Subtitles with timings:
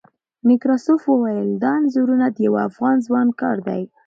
[0.49, 3.81] نکراسوف وویل، دا انځورونه د یوه افغان ځوان کار دی.